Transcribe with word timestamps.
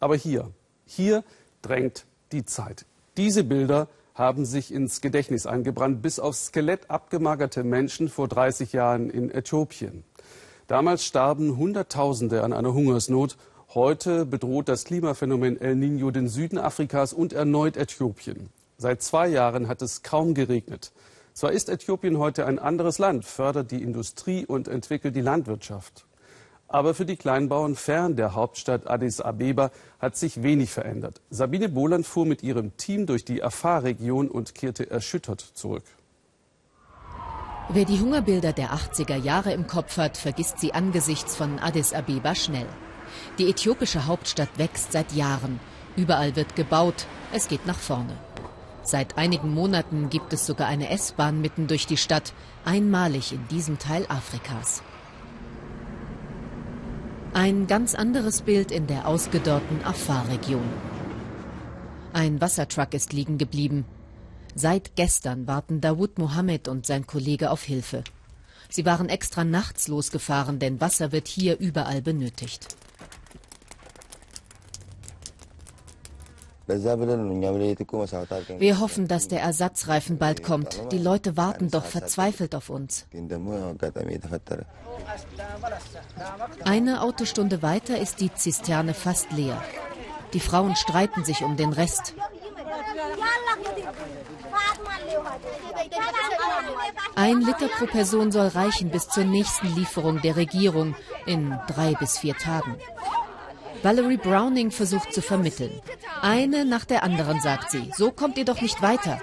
Aber 0.00 0.16
hier, 0.16 0.50
hier 0.86 1.22
drängt 1.62 2.06
die 2.32 2.44
Zeit. 2.44 2.86
Diese 3.16 3.44
Bilder 3.44 3.88
haben 4.14 4.44
sich 4.44 4.72
ins 4.72 5.00
Gedächtnis 5.00 5.46
eingebrannt, 5.46 6.02
bis 6.02 6.18
auf 6.18 6.34
Skelett 6.34 6.90
abgemagerte 6.90 7.64
Menschen 7.64 8.08
vor 8.08 8.28
30 8.28 8.72
Jahren 8.72 9.10
in 9.10 9.30
Äthiopien. 9.30 10.04
Damals 10.66 11.04
starben 11.04 11.56
Hunderttausende 11.56 12.42
an 12.42 12.52
einer 12.52 12.74
Hungersnot. 12.74 13.36
Heute 13.74 14.26
bedroht 14.26 14.68
das 14.68 14.84
Klimaphänomen 14.84 15.60
El 15.60 15.74
Niño 15.74 16.10
den 16.10 16.28
Süden 16.28 16.58
Afrikas 16.58 17.12
und 17.12 17.32
erneut 17.32 17.76
Äthiopien. 17.76 18.50
Seit 18.78 19.02
zwei 19.02 19.28
Jahren 19.28 19.68
hat 19.68 19.82
es 19.82 20.02
kaum 20.02 20.34
geregnet. 20.34 20.92
Zwar 21.32 21.52
ist 21.52 21.68
Äthiopien 21.68 22.18
heute 22.18 22.46
ein 22.46 22.58
anderes 22.58 22.98
Land, 22.98 23.24
fördert 23.24 23.70
die 23.70 23.82
Industrie 23.82 24.44
und 24.46 24.68
entwickelt 24.68 25.14
die 25.14 25.20
Landwirtschaft. 25.20 26.04
Aber 26.72 26.94
für 26.94 27.04
die 27.04 27.16
Kleinbauern 27.16 27.74
fern 27.74 28.14
der 28.14 28.36
Hauptstadt 28.36 28.88
Addis 28.88 29.20
Abeba 29.20 29.72
hat 29.98 30.16
sich 30.16 30.44
wenig 30.44 30.70
verändert. 30.70 31.20
Sabine 31.28 31.68
Bohland 31.68 32.06
fuhr 32.06 32.24
mit 32.24 32.44
ihrem 32.44 32.76
Team 32.76 33.06
durch 33.06 33.24
die 33.24 33.42
Afar-Region 33.42 34.28
und 34.28 34.54
kehrte 34.54 34.88
erschüttert 34.88 35.40
zurück. 35.40 35.82
Wer 37.70 37.84
die 37.84 37.98
Hungerbilder 37.98 38.52
der 38.52 38.70
80er 38.70 39.16
Jahre 39.16 39.52
im 39.52 39.66
Kopf 39.66 39.96
hat, 39.96 40.16
vergisst 40.16 40.60
sie 40.60 40.72
angesichts 40.72 41.34
von 41.34 41.58
Addis 41.58 41.92
Abeba 41.92 42.36
schnell. 42.36 42.68
Die 43.38 43.50
äthiopische 43.50 44.06
Hauptstadt 44.06 44.50
wächst 44.56 44.92
seit 44.92 45.10
Jahren. 45.10 45.58
Überall 45.96 46.36
wird 46.36 46.54
gebaut. 46.54 47.06
Es 47.32 47.48
geht 47.48 47.66
nach 47.66 47.78
vorne. 47.78 48.16
Seit 48.84 49.18
einigen 49.18 49.52
Monaten 49.52 50.08
gibt 50.08 50.32
es 50.32 50.46
sogar 50.46 50.68
eine 50.68 50.88
S-Bahn 50.90 51.40
mitten 51.40 51.66
durch 51.66 51.88
die 51.88 51.96
Stadt, 51.96 52.32
einmalig 52.64 53.32
in 53.32 53.46
diesem 53.48 53.80
Teil 53.80 54.06
Afrikas. 54.08 54.84
Ein 57.32 57.68
ganz 57.68 57.94
anderes 57.94 58.42
Bild 58.42 58.72
in 58.72 58.88
der 58.88 59.06
ausgedörrten 59.06 59.84
Afar-Region. 59.84 60.68
Ein 62.12 62.40
Wassertruck 62.40 62.92
ist 62.92 63.12
liegen 63.12 63.38
geblieben. 63.38 63.84
Seit 64.56 64.96
gestern 64.96 65.46
warten 65.46 65.80
Dawood 65.80 66.18
Mohammed 66.18 66.66
und 66.66 66.86
sein 66.86 67.06
Kollege 67.06 67.52
auf 67.52 67.62
Hilfe. 67.62 68.02
Sie 68.68 68.84
waren 68.84 69.08
extra 69.08 69.44
nachts 69.44 69.86
losgefahren, 69.86 70.58
denn 70.58 70.80
Wasser 70.80 71.12
wird 71.12 71.28
hier 71.28 71.56
überall 71.60 72.02
benötigt. 72.02 72.66
Wir 78.58 78.80
hoffen, 78.80 79.08
dass 79.08 79.28
der 79.28 79.40
Ersatzreifen 79.40 80.18
bald 80.18 80.42
kommt. 80.42 80.80
Die 80.92 80.98
Leute 80.98 81.36
warten 81.36 81.70
doch 81.70 81.84
verzweifelt 81.84 82.54
auf 82.54 82.70
uns. 82.70 83.06
Eine 86.64 87.02
Autostunde 87.02 87.62
weiter 87.62 87.98
ist 87.98 88.20
die 88.20 88.32
Zisterne 88.32 88.94
fast 88.94 89.32
leer. 89.32 89.62
Die 90.32 90.40
Frauen 90.40 90.76
streiten 90.76 91.24
sich 91.24 91.42
um 91.42 91.56
den 91.56 91.72
Rest. 91.72 92.14
Ein 97.16 97.40
Liter 97.40 97.68
pro 97.68 97.86
Person 97.86 98.30
soll 98.32 98.48
reichen 98.48 98.90
bis 98.90 99.08
zur 99.08 99.24
nächsten 99.24 99.74
Lieferung 99.74 100.20
der 100.20 100.36
Regierung 100.36 100.94
in 101.26 101.58
drei 101.66 101.94
bis 101.94 102.18
vier 102.18 102.36
Tagen. 102.36 102.76
Valerie 103.82 104.18
Browning 104.18 104.70
versucht 104.70 105.12
zu 105.12 105.22
vermitteln. 105.22 105.72
Eine 106.20 106.64
nach 106.64 106.84
der 106.84 107.02
anderen, 107.02 107.40
sagt 107.40 107.70
sie. 107.70 107.90
So 107.96 108.10
kommt 108.10 108.36
ihr 108.36 108.44
doch 108.44 108.60
nicht 108.60 108.82
weiter. 108.82 109.18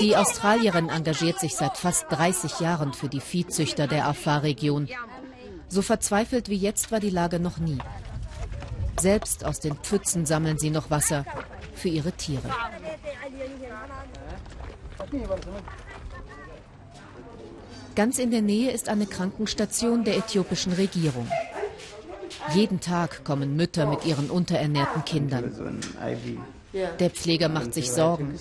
Die 0.00 0.16
Australierin 0.16 0.88
engagiert 0.88 1.40
sich 1.40 1.54
seit 1.54 1.76
fast 1.76 2.06
30 2.10 2.60
Jahren 2.60 2.92
für 2.92 3.08
die 3.08 3.20
Viehzüchter 3.20 3.86
der 3.86 4.06
Afar-Region. 4.06 4.88
So 5.68 5.82
verzweifelt 5.82 6.48
wie 6.48 6.56
jetzt 6.56 6.92
war 6.92 7.00
die 7.00 7.10
Lage 7.10 7.40
noch 7.40 7.58
nie. 7.58 7.78
Selbst 9.00 9.44
aus 9.44 9.60
den 9.60 9.76
Pfützen 9.76 10.26
sammeln 10.26 10.58
sie 10.58 10.70
noch 10.70 10.90
Wasser 10.90 11.24
für 11.74 11.88
ihre 11.88 12.12
Tiere. 12.12 12.48
Ganz 17.96 18.18
in 18.18 18.30
der 18.30 18.42
Nähe 18.42 18.70
ist 18.70 18.88
eine 18.88 19.06
Krankenstation 19.06 20.04
der 20.04 20.16
äthiopischen 20.16 20.72
Regierung. 20.72 21.28
Jeden 22.52 22.80
Tag 22.80 23.24
kommen 23.24 23.56
Mütter 23.56 23.86
mit 23.86 24.04
ihren 24.04 24.30
unterernährten 24.30 25.04
Kindern. 25.04 25.80
Der 26.98 27.10
Pfleger 27.10 27.48
macht 27.48 27.72
sich 27.72 27.90
Sorgen. 27.90 28.34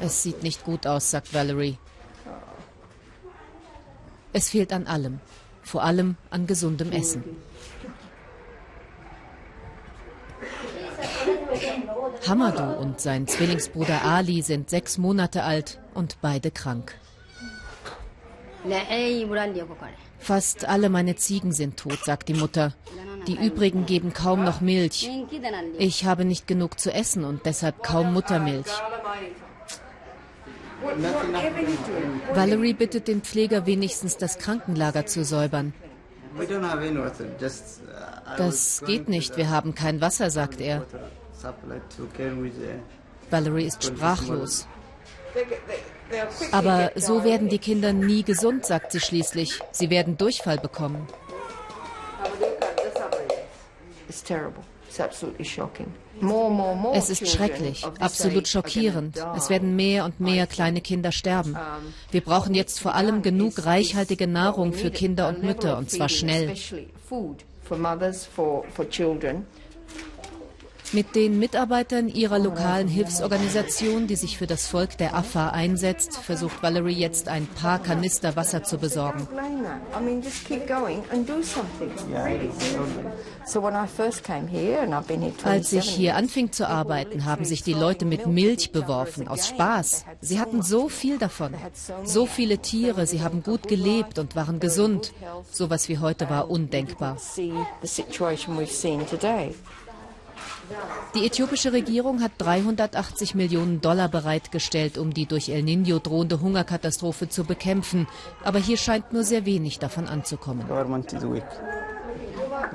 Es 0.00 0.22
sieht 0.22 0.42
nicht 0.42 0.64
gut 0.64 0.86
aus, 0.86 1.10
sagt 1.10 1.32
Valerie. 1.32 1.78
Es 4.32 4.50
fehlt 4.50 4.72
an 4.72 4.86
allem, 4.86 5.20
vor 5.62 5.82
allem 5.82 6.16
an 6.30 6.46
gesundem 6.46 6.92
Essen. 6.92 7.24
Hamadu 12.28 12.62
und 12.80 13.00
sein 13.00 13.26
Zwillingsbruder 13.26 14.04
Ali 14.04 14.42
sind 14.42 14.70
sechs 14.70 14.98
Monate 14.98 15.42
alt 15.42 15.80
und 15.94 16.18
beide 16.20 16.50
krank. 16.50 16.94
Fast 20.18 20.68
alle 20.68 20.88
meine 20.90 21.16
Ziegen 21.16 21.52
sind 21.52 21.76
tot, 21.78 22.04
sagt 22.04 22.28
die 22.28 22.34
Mutter. 22.34 22.74
Die 23.26 23.36
übrigen 23.36 23.86
geben 23.86 24.12
kaum 24.12 24.44
noch 24.44 24.60
Milch. 24.60 25.10
Ich 25.78 26.04
habe 26.04 26.24
nicht 26.24 26.46
genug 26.46 26.78
zu 26.78 26.92
essen 26.92 27.24
und 27.24 27.46
deshalb 27.46 27.82
kaum 27.82 28.12
Muttermilch. 28.12 28.70
Valerie 32.34 32.72
bittet 32.74 33.08
den 33.08 33.22
Pfleger 33.22 33.66
wenigstens 33.66 34.16
das 34.16 34.38
Krankenlager 34.38 35.06
zu 35.06 35.24
säubern. 35.24 35.74
Das 38.36 38.82
geht 38.86 39.08
nicht, 39.08 39.36
wir 39.36 39.50
haben 39.50 39.74
kein 39.74 40.00
Wasser, 40.00 40.30
sagt 40.30 40.60
er. 40.60 40.86
Valerie 43.30 43.64
ist 43.64 43.84
sprachlos. 43.84 44.66
Aber 46.52 46.92
so 46.96 47.24
werden 47.24 47.48
die 47.48 47.58
Kinder 47.58 47.92
nie 47.92 48.22
gesund, 48.22 48.66
sagt 48.66 48.92
sie 48.92 49.00
schließlich. 49.00 49.60
Sie 49.72 49.90
werden 49.90 50.16
Durchfall 50.16 50.58
bekommen. 50.58 51.06
Es 56.92 57.10
ist 57.10 57.28
schrecklich, 57.28 57.86
absolut 58.00 58.48
schockierend. 58.48 59.24
Es 59.36 59.48
werden 59.48 59.76
mehr 59.76 60.04
und 60.04 60.20
mehr 60.20 60.46
kleine 60.46 60.80
Kinder 60.80 61.12
sterben. 61.12 61.56
Wir 62.10 62.20
brauchen 62.20 62.54
jetzt 62.54 62.80
vor 62.80 62.94
allem 62.94 63.22
genug 63.22 63.64
reichhaltige 63.64 64.26
Nahrung 64.26 64.72
für 64.72 64.90
Kinder 64.90 65.28
und 65.28 65.42
Mütter, 65.42 65.78
und 65.78 65.90
zwar 65.90 66.08
schnell. 66.08 66.54
Mit 70.92 71.14
den 71.14 71.38
Mitarbeitern 71.38 72.08
ihrer 72.08 72.40
lokalen 72.40 72.88
Hilfsorganisation, 72.88 74.08
die 74.08 74.16
sich 74.16 74.36
für 74.36 74.48
das 74.48 74.66
Volk 74.66 74.98
der 74.98 75.14
Afar 75.14 75.52
einsetzt, 75.52 76.16
versucht 76.16 76.64
Valerie 76.64 76.94
jetzt 76.94 77.28
ein 77.28 77.46
paar 77.46 77.78
Kanister 77.78 78.34
Wasser 78.34 78.64
zu 78.64 78.76
besorgen. 78.78 79.28
Als 85.44 85.72
ich 85.72 85.84
hier 85.88 86.16
anfing 86.16 86.50
zu 86.50 86.68
arbeiten, 86.68 87.24
haben 87.24 87.44
sich 87.44 87.62
die 87.62 87.74
Leute 87.74 88.04
mit 88.04 88.26
Milch 88.26 88.72
beworfen, 88.72 89.28
aus 89.28 89.46
Spaß. 89.46 90.04
Sie 90.20 90.40
hatten 90.40 90.62
so 90.62 90.88
viel 90.88 91.18
davon. 91.18 91.54
So 92.02 92.26
viele 92.26 92.58
Tiere, 92.58 93.06
sie 93.06 93.22
haben 93.22 93.44
gut 93.44 93.68
gelebt 93.68 94.18
und 94.18 94.34
waren 94.34 94.58
gesund. 94.58 95.12
So 95.52 95.70
was 95.70 95.88
wie 95.88 95.98
heute 95.98 96.28
war 96.28 96.50
undenkbar. 96.50 97.16
Die 101.14 101.26
äthiopische 101.26 101.72
Regierung 101.72 102.22
hat 102.22 102.32
380 102.38 103.34
Millionen 103.34 103.80
Dollar 103.80 104.08
bereitgestellt, 104.08 104.98
um 104.98 105.12
die 105.12 105.26
durch 105.26 105.48
El 105.48 105.62
Niño 105.62 106.00
drohende 106.00 106.40
Hungerkatastrophe 106.40 107.28
zu 107.28 107.44
bekämpfen. 107.44 108.06
Aber 108.44 108.58
hier 108.58 108.76
scheint 108.76 109.12
nur 109.12 109.24
sehr 109.24 109.44
wenig 109.44 109.78
davon 109.78 110.06
anzukommen. 110.06 110.64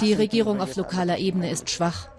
Die 0.02 0.14
Regierung 0.14 0.62
auf 0.62 0.76
lokaler 0.76 1.18
Ebene 1.18 1.50
ist 1.50 1.70
schwach. 1.70 2.09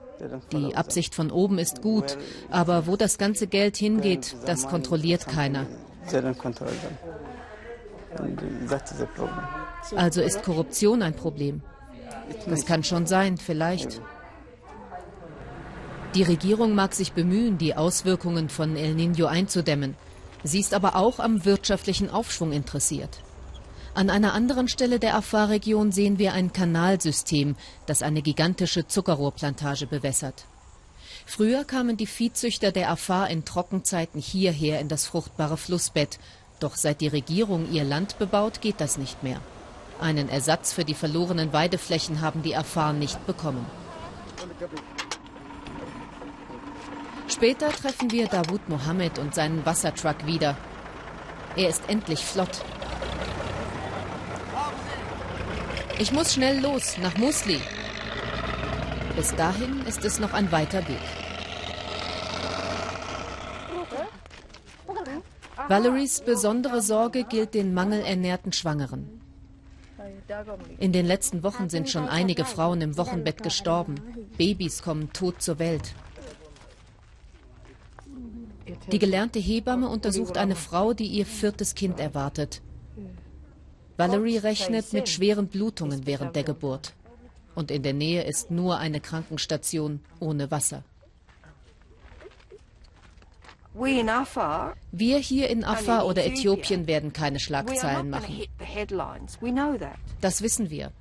Die 0.52 0.74
Absicht 0.74 1.14
von 1.14 1.30
oben 1.30 1.58
ist 1.58 1.82
gut, 1.82 2.16
aber 2.50 2.86
wo 2.86 2.96
das 2.96 3.18
ganze 3.18 3.46
Geld 3.46 3.76
hingeht, 3.76 4.34
das 4.46 4.66
kontrolliert 4.66 5.26
keiner. 5.26 5.66
Also 9.94 10.22
ist 10.22 10.42
Korruption 10.42 11.02
ein 11.02 11.14
Problem. 11.14 11.60
Das 12.48 12.64
kann 12.64 12.82
schon 12.82 13.06
sein, 13.06 13.36
vielleicht. 13.36 14.00
Die 16.16 16.22
Regierung 16.22 16.74
mag 16.74 16.94
sich 16.94 17.12
bemühen, 17.12 17.58
die 17.58 17.76
Auswirkungen 17.76 18.48
von 18.48 18.74
El 18.74 18.94
Niño 18.94 19.26
einzudämmen. 19.26 19.96
Sie 20.42 20.60
ist 20.60 20.72
aber 20.72 20.96
auch 20.96 21.18
am 21.20 21.44
wirtschaftlichen 21.44 22.08
Aufschwung 22.08 22.52
interessiert. 22.52 23.18
An 23.92 24.08
einer 24.08 24.32
anderen 24.32 24.66
Stelle 24.66 24.98
der 24.98 25.14
Afar-Region 25.14 25.92
sehen 25.92 26.18
wir 26.18 26.32
ein 26.32 26.54
Kanalsystem, 26.54 27.54
das 27.84 28.00
eine 28.00 28.22
gigantische 28.22 28.86
Zuckerrohrplantage 28.86 29.86
bewässert. 29.86 30.46
Früher 31.26 31.64
kamen 31.64 31.98
die 31.98 32.06
Viehzüchter 32.06 32.72
der 32.72 32.90
Afar 32.90 33.28
in 33.28 33.44
Trockenzeiten 33.44 34.18
hierher 34.18 34.80
in 34.80 34.88
das 34.88 35.04
fruchtbare 35.04 35.58
Flussbett. 35.58 36.18
Doch 36.60 36.76
seit 36.76 37.02
die 37.02 37.08
Regierung 37.08 37.70
ihr 37.70 37.84
Land 37.84 38.18
bebaut, 38.18 38.62
geht 38.62 38.80
das 38.80 38.96
nicht 38.96 39.22
mehr. 39.22 39.42
Einen 40.00 40.30
Ersatz 40.30 40.72
für 40.72 40.86
die 40.86 40.94
verlorenen 40.94 41.52
Weideflächen 41.52 42.22
haben 42.22 42.42
die 42.42 42.56
Afar 42.56 42.94
nicht 42.94 43.26
bekommen. 43.26 43.66
Später 47.36 47.68
treffen 47.68 48.10
wir 48.10 48.28
Dawood 48.28 48.66
Mohammed 48.66 49.18
und 49.18 49.34
seinen 49.34 49.66
Wassertruck 49.66 50.24
wieder. 50.24 50.56
Er 51.54 51.68
ist 51.68 51.82
endlich 51.86 52.20
flott. 52.20 52.64
Ich 55.98 56.12
muss 56.12 56.32
schnell 56.32 56.60
los, 56.60 56.96
nach 56.96 57.14
Musli. 57.18 57.60
Bis 59.16 59.34
dahin 59.34 59.84
ist 59.84 60.02
es 60.06 60.18
noch 60.18 60.32
ein 60.32 60.50
weiter 60.50 60.88
Weg. 60.88 60.96
Valeries 65.68 66.22
besondere 66.22 66.80
Sorge 66.80 67.24
gilt 67.24 67.52
den 67.52 67.74
mangelernährten 67.74 68.54
Schwangeren. 68.54 69.20
In 70.78 70.92
den 70.92 71.04
letzten 71.04 71.42
Wochen 71.42 71.68
sind 71.68 71.90
schon 71.90 72.08
einige 72.08 72.46
Frauen 72.46 72.80
im 72.80 72.96
Wochenbett 72.96 73.42
gestorben. 73.42 73.96
Babys 74.38 74.82
kommen 74.82 75.12
tot 75.12 75.42
zur 75.42 75.58
Welt. 75.58 75.94
Die 78.92 78.98
gelernte 78.98 79.38
Hebamme 79.38 79.88
untersucht 79.88 80.38
eine 80.38 80.56
Frau, 80.56 80.92
die 80.92 81.06
ihr 81.06 81.26
viertes 81.26 81.74
Kind 81.74 81.98
erwartet. 81.98 82.62
Valerie 83.96 84.38
rechnet 84.38 84.92
mit 84.92 85.08
schweren 85.08 85.48
Blutungen 85.48 86.06
während 86.06 86.36
der 86.36 86.44
Geburt. 86.44 86.92
Und 87.54 87.70
in 87.70 87.82
der 87.82 87.94
Nähe 87.94 88.22
ist 88.22 88.50
nur 88.50 88.78
eine 88.78 89.00
Krankenstation 89.00 90.00
ohne 90.20 90.50
Wasser. 90.50 90.84
Wir 94.92 95.18
hier 95.18 95.50
in 95.50 95.64
Afar 95.64 96.06
oder 96.06 96.24
Äthiopien 96.24 96.86
werden 96.86 97.12
keine 97.12 97.40
Schlagzeilen 97.40 98.08
machen. 98.08 98.42
Das 100.20 100.42
wissen 100.42 100.70
wir. 100.70 100.92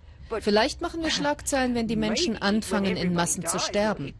Vielleicht 0.41 0.81
machen 0.81 1.01
wir 1.01 1.09
Schlagzeilen, 1.09 1.75
wenn 1.75 1.87
die 1.87 1.95
Menschen 1.95 2.37
anfangen, 2.37 2.97
in 2.97 3.13
Massen 3.13 3.45
zu 3.45 3.59
sterben. 3.59 4.13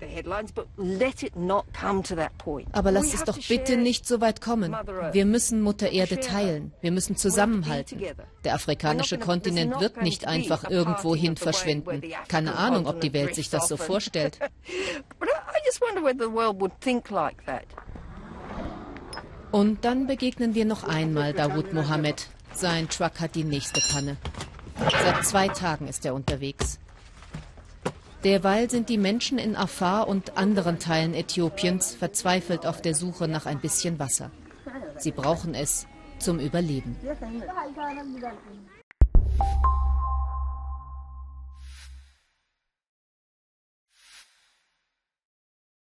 Aber 2.72 2.92
lasst 2.92 3.14
es 3.14 3.24
doch 3.24 3.38
bitte 3.48 3.78
nicht 3.78 4.08
so 4.08 4.22
weit 4.22 4.42
kommen. 4.42 4.76
Wir 5.12 5.26
müssen 5.26 5.62
Mutter 5.62 5.92
Erde 5.92 6.20
teilen. 6.20 6.74
Wir 6.82 6.92
müssen 6.92 7.16
zusammenhalten. 7.16 8.02
Der 8.44 8.54
afrikanische 8.54 9.18
Kontinent 9.18 9.80
wird 9.80 10.02
nicht 10.02 10.28
einfach 10.28 10.70
irgendwohin 10.70 11.38
verschwinden. 11.38 12.02
Keine 12.28 12.56
Ahnung, 12.56 12.88
ob 12.88 13.02
die 13.02 13.14
Welt 13.14 13.36
sich 13.36 13.50
das 13.50 13.68
so 13.68 13.78
vorstellt. 13.78 14.40
Und 19.52 19.86
dann 19.86 20.08
begegnen 20.08 20.54
wir 20.54 20.66
noch 20.66 20.84
einmal 20.84 21.34
Dawood 21.34 21.74
Mohammed. 21.74 22.28
Sein 22.54 22.90
Truck 22.90 23.20
hat 23.20 23.36
die 23.36 23.44
nächste 23.44 23.82
Panne. 23.92 24.18
Seit 24.78 25.26
zwei 25.26 25.48
Tagen 25.48 25.88
ist 25.88 26.06
er 26.06 26.14
unterwegs. 26.14 26.80
Derweil 28.24 28.70
sind 28.70 28.90
die 28.90 28.98
Menschen 28.98 29.38
in 29.38 29.56
Afar 29.56 30.08
und 30.08 30.38
anderen 30.38 30.80
Teilen 30.80 31.14
Äthiopiens 31.14 31.94
verzweifelt 31.94 32.66
auf 32.66 32.82
der 32.82 32.96
Suche 32.96 33.28
nach 33.28 33.46
ein 33.46 33.60
bisschen 33.60 34.00
Wasser. 34.00 34.32
Sie 34.98 35.12
brauchen 35.12 35.54
es 35.54 35.86
zum 36.18 36.40
Überleben. 36.40 36.96